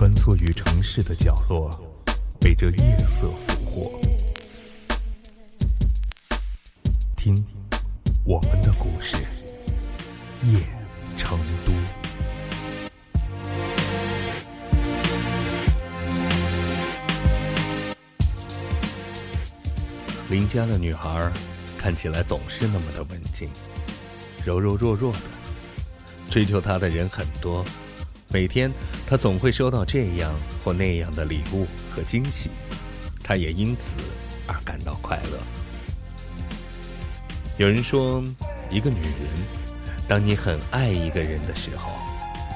[0.00, 1.68] 穿梭于城市的角落，
[2.40, 4.00] 被这夜色俘获。
[7.14, 7.36] 听，
[8.24, 9.18] 我们的故事，
[10.44, 10.58] 夜
[11.18, 11.72] 成都。
[20.30, 21.30] 邻家的女孩
[21.76, 23.50] 看起来总是那么的文静，
[24.46, 25.18] 柔柔弱弱的。
[26.30, 27.62] 追求她的人很多，
[28.28, 28.72] 每天
[29.10, 30.32] 她总会收到这样
[30.62, 32.48] 或那样的礼物和惊喜，
[33.24, 33.94] 她也因此
[34.46, 35.38] 而感到快乐。
[37.58, 38.22] 有人说，
[38.70, 39.28] 一个女人，
[40.06, 41.90] 当你很爱一个人的时候，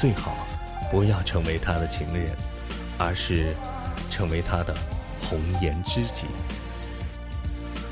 [0.00, 0.36] 最好
[0.88, 2.30] 不要成为他的情人，
[2.96, 3.52] 而是
[4.08, 4.72] 成为他的
[5.20, 6.26] 红颜知己。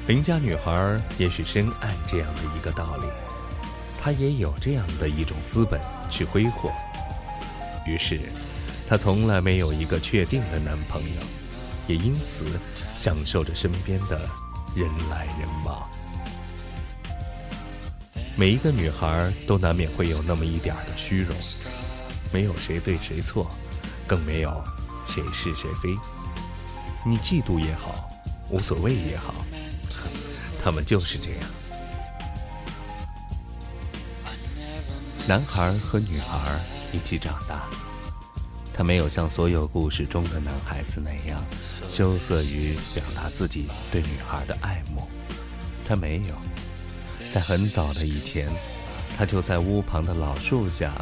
[0.07, 3.07] 邻家女孩也许深谙这样的一个道理，
[4.01, 6.71] 她也有这样的一种资本去挥霍。
[7.87, 8.21] 于是，
[8.87, 11.21] 她从来没有一个确定的男朋友，
[11.87, 12.45] 也因此
[12.97, 14.19] 享受着身边的
[14.75, 15.89] 人来人往。
[18.37, 21.37] 每一个女孩都难免会有那么一点的虚荣，
[22.33, 23.49] 没有谁对谁错，
[24.07, 24.63] 更没有
[25.07, 25.91] 谁是谁非。
[27.07, 28.11] 你嫉妒也好，
[28.51, 29.35] 无所谓也好。
[30.63, 31.41] 他们就是这样。
[35.29, 36.61] 男孩和女孩
[36.95, 37.65] 一起长大，
[38.73, 41.45] 他没有像所有故事中的男孩子那样
[41.89, 45.09] 羞涩于表达自己对女孩的爱慕。
[45.85, 48.49] 他没有，在很早的以前，
[49.19, 50.95] 他就在屋旁的老树下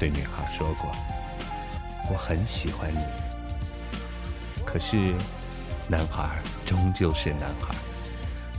[0.00, 0.92] 对女孩说过
[2.10, 3.04] ：“我很喜欢你。”
[4.66, 5.14] 可是，
[5.88, 7.72] 男孩终究是男孩。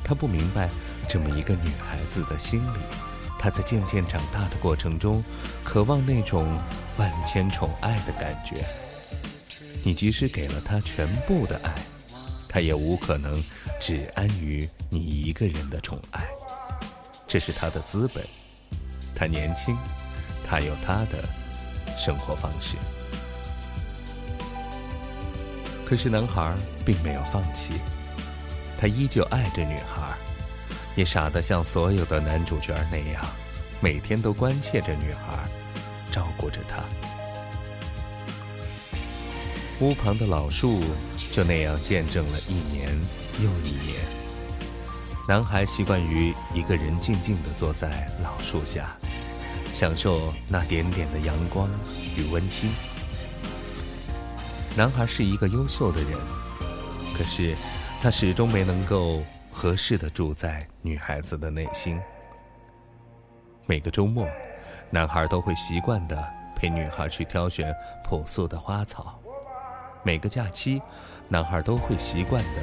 [0.06, 0.70] 他不明白，
[1.10, 2.80] 这么一个女孩子的心里，
[3.40, 5.24] 他在渐渐长大的过程中，
[5.64, 6.46] 渴望那种
[6.98, 8.66] 万千宠爱的感觉。
[9.84, 11.74] 你即使给了他全部的爱，
[12.50, 13.44] 他也无可能
[13.80, 16.26] 只安于你一个人的宠爱。
[17.28, 18.26] 这是他的资本。
[19.16, 19.78] 他年轻，
[20.46, 21.24] 他有他的
[21.98, 22.76] 生活方式。
[25.86, 26.54] 可是男孩
[26.86, 27.74] 并没有放弃。
[28.78, 30.17] 他依旧爱着女孩，
[30.98, 33.24] 也傻得像所有的男主角那样，
[33.80, 35.48] 每天都关切着女孩，
[36.12, 36.84] 照顾着她。
[39.80, 40.82] 屋旁的老树
[41.30, 43.00] 就那样见证了一年
[43.36, 44.00] 又一年。
[45.30, 48.98] 男孩习惯于一个人静静地坐在老树下，
[49.72, 51.70] 享受那点点的阳光
[52.16, 52.72] 与温馨。
[54.76, 56.18] 男孩是一个优秀的人，
[57.16, 57.56] 可是。
[58.00, 59.24] 他始终没能够
[59.58, 62.00] 合适的住在女孩子的内心。
[63.66, 64.28] 每个周末，
[64.92, 66.24] 男孩都会习惯的
[66.56, 69.20] 陪女孩去挑选朴素的花草；
[70.04, 70.80] 每个假期，
[71.28, 72.62] 男孩都会习惯的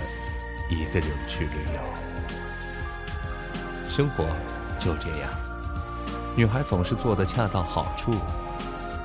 [0.71, 1.81] 一个人去旅游。
[3.89, 4.25] 生活
[4.79, 5.33] 就这样，
[6.37, 8.13] 女孩总是做的恰到好处，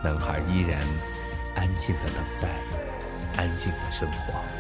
[0.04, 0.80] 男孩依然
[1.56, 2.50] 安静的等待，
[3.36, 4.59] 安静的生活。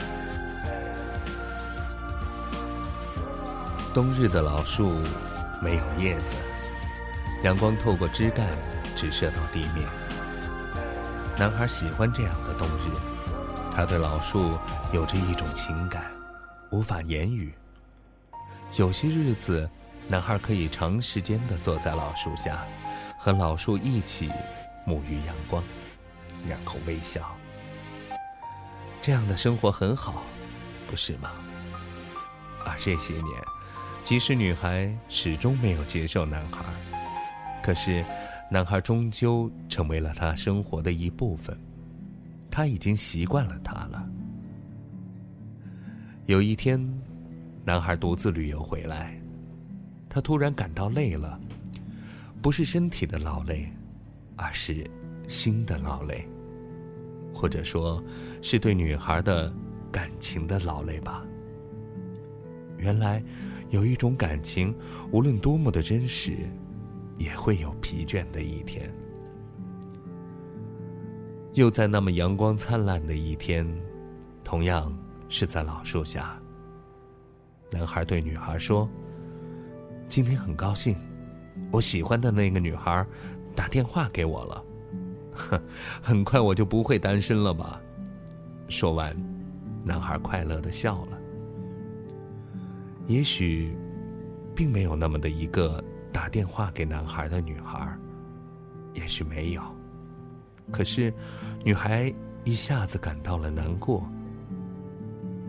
[3.92, 5.02] 冬日的老树
[5.64, 6.36] 没有叶子，
[7.44, 8.48] 阳光透过枝干
[8.96, 9.88] 直射到地面。
[11.40, 12.92] 男孩喜欢这样的冬日，
[13.76, 14.56] 他对老树
[14.94, 16.04] 有着一种情感，
[16.70, 17.52] 无法言语。
[18.76, 19.68] 有些日子，
[20.08, 22.64] 男孩可以长时间的坐在老树下，
[23.18, 24.30] 和老树一起
[24.86, 25.64] 沐浴阳光，
[26.48, 27.36] 然后微笑。
[29.02, 30.22] 这样的生活很好，
[30.88, 31.32] 不是吗？
[32.64, 33.26] 而这些年。
[34.04, 36.66] 即使女孩始终没有接受男孩，
[37.62, 38.04] 可是，
[38.50, 41.56] 男孩终究成为了她生活的一部分。
[42.50, 44.10] 他已经习惯了他了。
[46.26, 46.84] 有一天，
[47.64, 49.22] 男孩独自旅游回来，
[50.10, 51.40] 他突然感到累了，
[52.42, 53.72] 不是身体的劳累，
[54.36, 54.84] 而是
[55.28, 56.28] 心的劳累，
[57.32, 58.04] 或者说，
[58.42, 59.54] 是对女孩的
[59.92, 61.24] 感情的劳累吧。
[62.80, 63.22] 原来。
[63.70, 64.74] 有一种感情，
[65.12, 66.36] 无论多么的真实，
[67.18, 68.92] 也会有疲倦的一天。
[71.54, 73.68] 又在那么阳光灿烂的一天，
[74.44, 74.92] 同样
[75.28, 76.40] 是在老树下，
[77.72, 78.90] 男孩对女孩说
[80.08, 80.96] ：“今天很高兴，
[81.72, 83.06] 我喜欢的那个女孩
[83.56, 84.64] 打电话给我了，
[85.34, 85.62] 哼，
[86.02, 87.82] 很快我就不会单身了吧？”
[88.70, 89.16] 说完，
[89.84, 91.20] 男孩快乐的笑了。
[93.10, 93.76] 也许，
[94.56, 97.92] 并没有那么的一个打电话给男孩的女孩，
[98.94, 99.64] 也许没有。
[100.72, 101.12] 可是，
[101.66, 102.14] 女孩
[102.44, 104.08] 一下子感到了难过。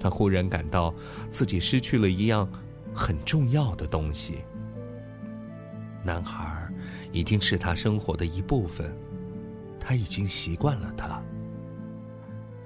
[0.01, 0.95] 他忽然感到
[1.31, 2.51] 自己失去了一样
[2.95, 4.39] 很重要的东西。
[6.03, 6.67] 男孩
[7.13, 8.91] 已经是他生活的一部分，
[9.79, 11.23] 他已经习惯了他。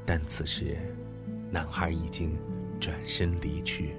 [0.06, 0.76] 但此时，
[1.50, 2.30] 男孩已经
[2.78, 3.96] 转身离去。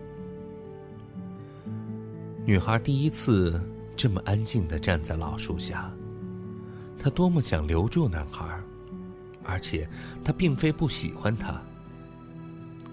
[2.45, 3.59] 女孩第一次
[3.97, 5.91] 这么安静的站在老树下，
[6.95, 8.61] 她多么想留住男孩，
[9.43, 9.89] 而且
[10.23, 11.59] 她并非不喜欢他。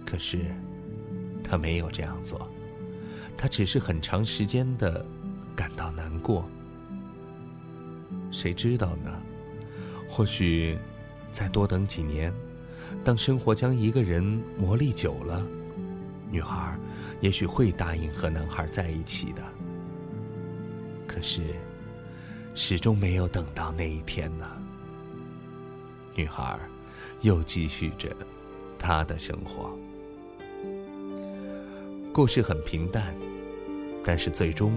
[0.07, 0.41] 可是，
[1.45, 2.49] 她没有这样做，
[3.37, 5.05] 她只是很长时间的
[5.55, 6.49] 感到难过。
[8.31, 9.13] 谁知道呢？
[10.09, 10.79] 或许，
[11.31, 12.33] 再多等几年，
[13.05, 14.23] 当生活将一个人
[14.59, 15.47] 磨砺久了。
[16.33, 16.75] 女孩
[17.21, 19.43] 也许会答应和男孩在一起的，
[21.07, 21.43] 可是
[22.55, 24.47] 始终没有等到那一天呢。
[26.15, 26.59] 女孩
[27.21, 28.09] 又继续着
[28.79, 29.79] 她的生活。
[32.15, 33.15] 故事很平淡，
[34.03, 34.73] 但是最终，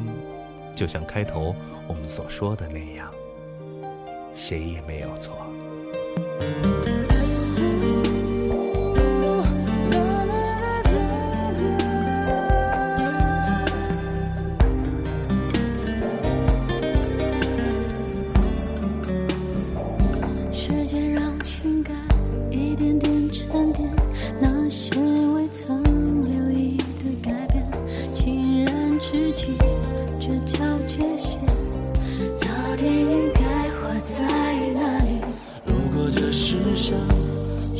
[0.75, 1.55] 就像开头
[1.87, 3.09] 我们所说的那样，
[4.33, 5.37] 谁也没有错。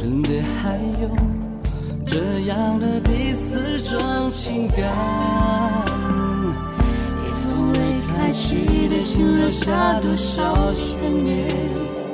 [0.06, 0.30] 真的
[0.62, 1.10] 还有
[2.06, 4.78] 这样的第四种情感。
[7.26, 7.80] 一封未
[8.14, 12.05] 开启的信留下多少悬念？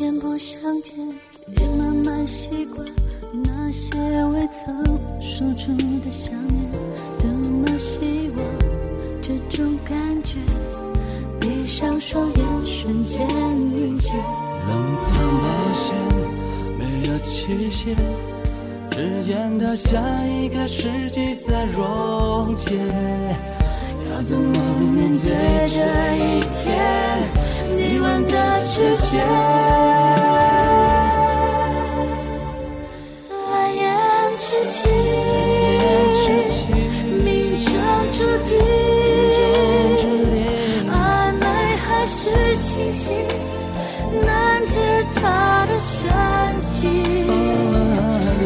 [0.00, 0.94] 相见不相见，
[1.58, 2.86] 也慢慢习惯
[3.44, 3.98] 那些
[4.32, 4.82] 未曾。
[5.20, 6.70] 说出的想念，
[7.20, 8.42] 多么希望
[9.20, 9.94] 这种感
[10.24, 10.38] 觉，
[11.38, 13.20] 闭上双眼瞬间
[13.74, 14.14] 凝结。
[14.68, 15.94] 冷藏保鲜，
[16.78, 17.94] 没有期限，
[18.92, 22.74] 只愿它像一个世纪在溶解。
[24.10, 24.50] 要怎么
[24.94, 25.30] 面对
[25.68, 25.78] 这
[26.24, 27.49] 一天？
[27.76, 29.20] 你们的直接。
[45.22, 46.08] 他的玄
[46.70, 46.86] 机，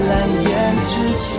[0.09, 0.13] 蓝
[0.49, 0.53] 颜
[0.89, 1.31] 知己，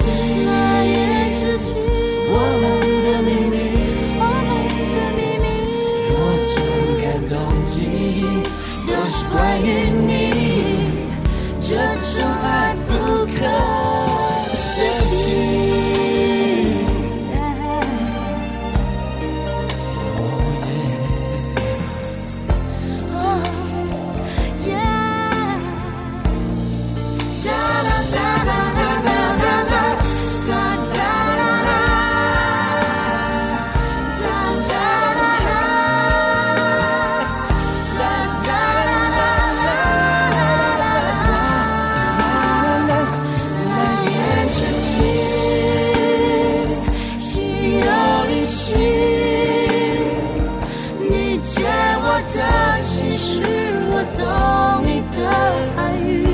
[55.22, 55.30] 的
[55.78, 56.25] 暗语。